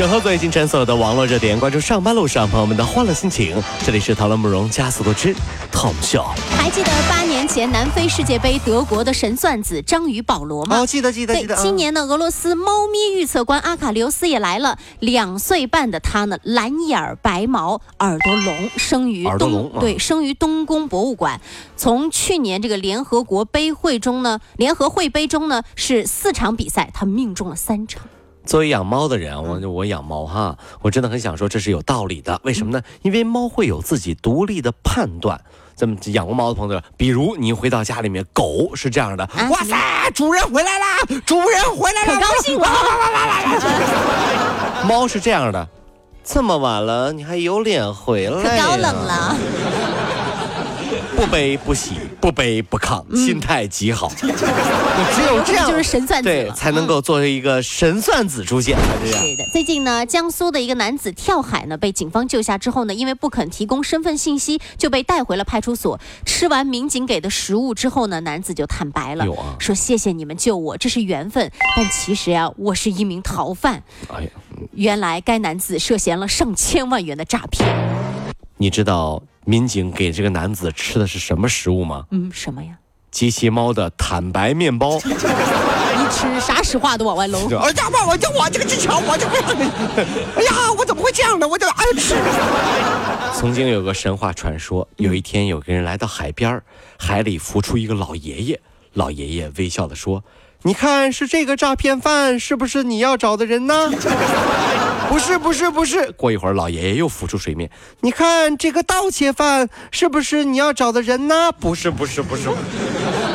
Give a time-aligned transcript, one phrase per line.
[0.00, 3.62] 整合最近侦所有的网络热点，关注上班路上朋友们的欢乐心情。
[3.84, 5.34] 这里是讨论慕容加速度之
[5.70, 6.24] Tom Show。
[6.56, 10.78] 还记得八年前南非世界杯德国的神算子章鱼保罗吗？
[10.78, 14.78] 哦，记得记得对记得。，今年呢，俄罗斯猫咪预测官阿卡留斯也来了。
[15.00, 21.42] 两岁半的他呢，蓝眼儿白毛，耳朵聋，生于东对，生于东宫博物馆。
[21.76, 28.04] 从去年这个联合国杯会中呢，联合会杯中呢是四场比赛，他命中了三场。
[28.46, 32.40] 作为养猫的人啊，我我养猫哈，我真的很想说这是有道理的。
[32.44, 32.82] 为什么呢？
[33.02, 35.40] 因为猫会有自己独立的判断。
[35.76, 40.98] 咱们养过猫的朋友，比如你回到家里面，狗是这样的：啊哇塞，主人回来啦！
[41.24, 42.14] 主人回来了！
[42.14, 42.68] 可高兴了。
[44.86, 45.66] 猫是这样的，
[46.22, 48.42] 这么晚了你还有脸回来？
[48.42, 48.94] 可高冷。
[48.94, 49.36] 了，
[51.20, 54.10] 不悲不喜，不卑不亢，心态极好。
[54.16, 54.26] 只
[55.26, 58.74] 有这样，就是神算子对，才能够作为一个神算子出现。
[59.04, 66.00] 是的，最近呢，江苏的一个男子跳海呢，被警方救下之后呢，因为不肯提供身份信息，就被带回了派出所。
[66.24, 71.52] 吃完民警给的食物之后呢，男子就坦白了啊，说谢谢你们救我，这是缘分。
[71.76, 73.82] 但其实呀、我是一名逃犯。
[74.08, 74.30] 哎呀，
[74.72, 77.68] 原来该男子涉嫌了上千万元的诈骗。
[78.56, 82.04] 你知道民警给这个男子吃的是什么食物吗？
[82.12, 82.70] 嗯，什么呀？
[83.10, 84.96] 机器猫的坦白面包。
[85.02, 85.10] 你
[86.08, 87.48] 吃啥实话都往外搂。
[87.58, 88.06] 哎呀妈！
[88.06, 89.40] 我就我这个技巧，我就会。
[90.38, 91.48] 哎呀，我怎么会这样呢？
[91.48, 92.14] 我就爱吃。
[93.34, 96.62] 曾经有个神话传说，有一天有个人来到海边儿，
[96.96, 98.60] 海里浮出一个老爷爷，
[98.92, 100.22] 老爷爷微笑的说
[100.62, 103.90] ：“你看，是这个诈骗犯，是不是你要找的人呢？”
[105.10, 107.68] 不是不是不是，过一会儿老爷爷又浮出水面。
[108.00, 111.50] 你看这个盗窃犯是不是你要找的人呢？
[111.50, 112.48] 不是不是不是。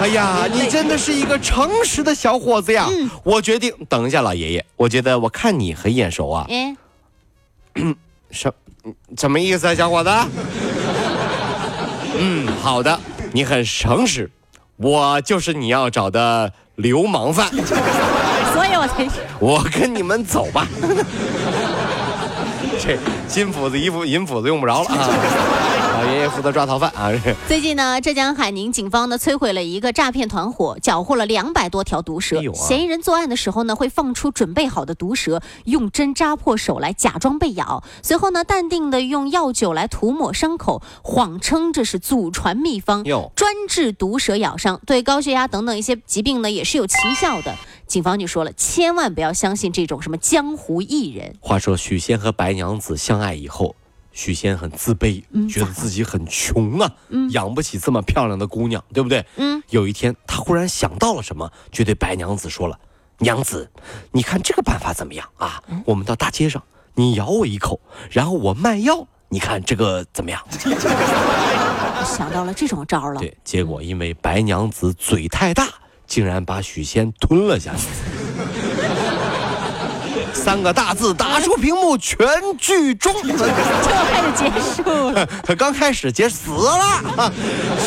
[0.00, 2.88] 哎呀，你真的是一个诚实的小伙子呀！
[3.24, 6.46] 我决定，等一下，老爷爷，我觉得我看你很眼熟啊。
[7.74, 7.96] 嗯，
[8.30, 8.52] 什
[9.16, 10.10] 什么意思啊，小伙子？
[12.16, 13.00] 嗯，好的，
[13.32, 14.30] 你很诚实，
[14.76, 17.50] 我就是你要找的流氓犯，
[18.56, 19.06] 所以我才
[19.38, 20.66] 我跟你们走吧。
[22.80, 22.96] 这
[23.28, 25.08] 金斧子、银斧、银斧子用不着了啊！
[25.96, 27.10] 老爷爷负责抓逃犯啊！
[27.48, 32.38] 最近呢，浙江海宁警方呢摧毁了一个诈骗团伙，缴获了两百多条毒蛇。
[32.38, 43.02] 哎啊嫌疑人作案的时候呢，会放出准备好的毒蛇，用针扎破手来假装被咬，随后呢，淡定的用药酒来涂抹伤口，谎称这是祖传秘方，
[43.34, 47.54] 专治毒蛇咬伤，对高血压等等一些疾病呢也是有奇效的。
[47.86, 51.36] 警方就说了，千万不要相信这种什么江湖艺人。
[51.40, 53.76] 话说许仙和白娘子相爱以后，
[54.12, 56.92] 许仙很自卑，嗯觉得自己很穷啊，
[57.30, 59.24] 养不起这么漂亮的姑娘，对不对？
[59.36, 62.78] 嗯，有一天他忽然想到了什么，就对白娘子说了
[63.18, 63.70] ：“娘子，
[64.12, 65.62] 你看这个办法怎么样啊？
[65.68, 66.62] 嗯我们到大街上，
[66.94, 67.80] 你咬我一口，
[68.10, 70.42] 然后我卖药，你看这个怎么样
[72.04, 73.20] 想到了这种招？”了。
[73.20, 75.68] 对，结果因为白娘子嘴太大，
[76.06, 79.35] 竟然把许仙吞了下去。
[80.36, 82.26] 三个大字打出屏幕，全
[82.58, 83.12] 剧终。
[83.22, 85.26] 就开始结束了。
[85.42, 86.70] 他 刚开始结死了，
[87.16, 87.32] 啊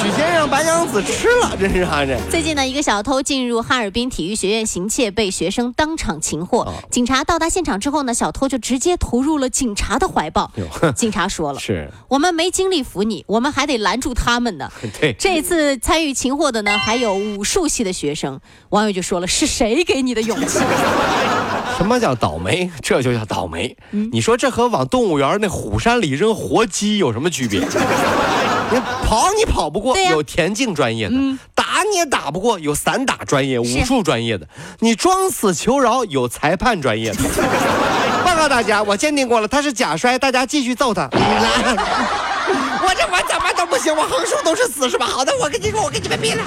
[0.00, 2.18] 许先生白娘子吃了，真是啊这。
[2.30, 6.62] 最近呢，一个小偷进入哈尔滨体育学院行窃，被学生当场擒获。
[6.62, 10.50] 哦警察到达现场之后呢，小偷就直接投入了警察的怀抱。
[10.96, 14.70] 警察说了是，：“我们没精力扶你， 我们还得拦住他们呢。”
[15.00, 18.40] 对，这次参与擒获的呢，还有武术系的学生。
[18.70, 20.58] 网友就说了：“是谁给你的勇气
[21.78, 22.70] 什么叫倒霉？
[22.82, 23.74] 这就叫倒霉。
[24.12, 27.60] 你说这和往动物园那虎山里扔活鸡有什么区别？
[28.70, 31.14] 你跑你跑不过，有田径专业的；
[31.54, 34.44] 打你也打不过，有散打专业、武术专业的；
[34.80, 37.22] 你装死求饶，有裁判专业的。
[38.26, 41.08] 报告大家，我鉴定过了，他是假摔，大家继续揍他。
[41.14, 45.06] 我这我怎么都不行，我横竖都是死是吧？
[45.06, 46.42] 好的，我跟你说，我跟你们比了。？”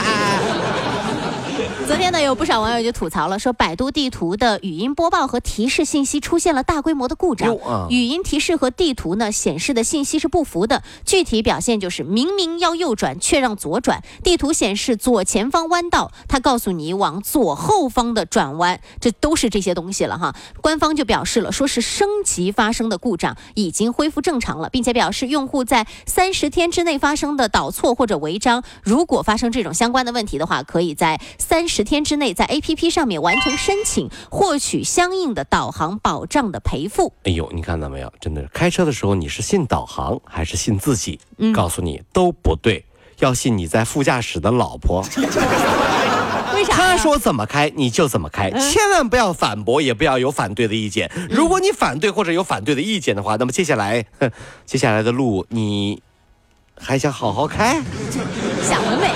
[1.91, 10.83] 昨天呢，有不少网友就吐槽了，说百度地图的语音播报和提示信息出现了大规模的故障啊，语音提示和地图呢显示的信息是不符的。
[11.05, 20.33] 具体表现就是明明要右转，却让左转；地图显示左前方弯道，它告诉你往左后方的转弯，这都是这些东西了哈。
[20.61, 37.12] 官方就表示了，说是升级发生的故障已经恢复正常了，并且表示用户在三十天之内发生的导错或者违章，如果发生这种相关的问题的话，可以在三十十天之内在 APP 上面完成申请，获取相应的导航保障的赔付。
[37.24, 38.13] 哎呦，你看到没有？
[38.22, 41.19] 真的是开车的时候你是信导航还是信自己？
[41.51, 42.86] 告诉你都不对，
[43.18, 45.04] 要信你在副驾驶的老婆。
[46.54, 46.75] 为啥？
[46.75, 51.12] 他说怎么开你就怎么开，千万不要反驳，也不要有反对的意见。
[51.31, 54.06] 如果你反对或者有反对的意见的话，那么接下来，
[54.68, 56.04] 接下来的路你
[56.77, 57.81] 还想好好开？
[58.62, 59.10] 想得美！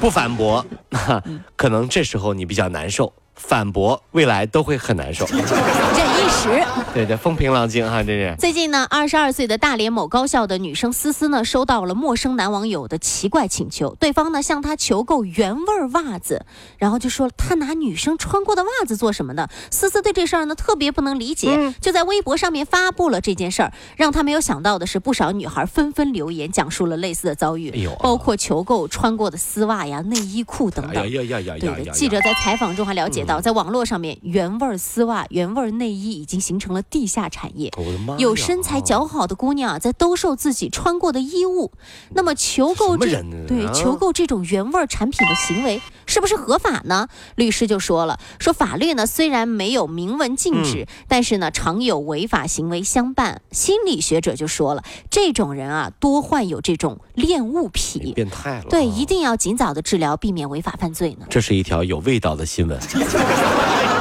[0.00, 0.64] 不反驳，
[1.56, 5.26] 可能这时候你比较难受；反驳，未来都会很难受。
[6.40, 6.64] 时，
[6.94, 8.34] 对对，风平浪静哈，这是。
[8.38, 16.46] 最近呢，二十二岁的大连某高校的女生思思呢，收到了陌生男网友的奇怪请求，对方呢向她求购原味袜子，
[16.78, 19.48] 然后就说他拿女生穿过的袜子做什么呢？
[19.70, 23.70] 思思对这事儿呢特别不能理解，就在微博上面发布了这件事儿。
[23.96, 30.94] 让她没有想到的是，不少女孩纷纷留言，讲述了类似的遭遇，包括求购穿过的丝袜呀、内衣裤等等。
[30.94, 31.56] 呀呀呀呀！
[31.60, 36.26] 对的，记者在采访中还了解到，在网络上面，原味丝袜、原味内衣。
[36.30, 37.72] 已经形成了地下产业，
[38.18, 41.72] 有身材姣好的姑娘在兜售自己穿过的衣物，
[42.14, 47.08] 那么求购这对求购这种原味产品的行为是不是合法呢？
[47.34, 53.42] 律师就说了，说法律呢虽然没有明文禁止，但是呢常有违法行为相伴。
[53.50, 58.66] 心理学者就说了，这种人啊多患有这种恋物癖，变态了。
[58.70, 61.26] 对，一定要尽早的治疗，避免违法犯罪呢。
[61.28, 62.78] 这是一条有味道的新闻。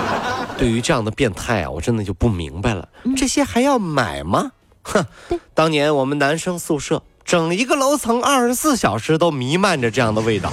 [0.60, 4.52] 对于这样的变态啊，我真的就不明白了，这些还要买吗？
[4.84, 5.06] 哼，
[5.54, 10.52] 当年我们男生宿舍整一个楼层，二十四小时都弥漫着这样的味道。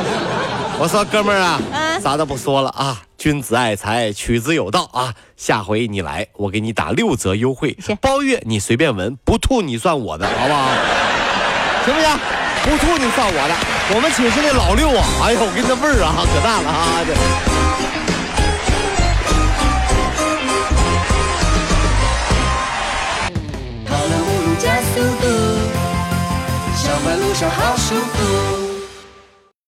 [0.80, 1.60] 我说哥们儿啊，
[2.02, 5.14] 啥都不说了啊，君子爱财，取之有道啊。
[5.36, 10.70] 下回你来，我给你打六折优惠，包月你随便闻，不吐你算我的，好不好？
[11.84, 12.18] 行不行？
[12.64, 13.54] 不吐你算我的。
[13.94, 17.04] 我们寝室那老六啊，哎呦，我跟你那味儿啊，可大了啊！
[17.06, 17.14] 这。
[24.96, 25.28] 加速度，
[26.74, 28.65] 上班路上好舒服。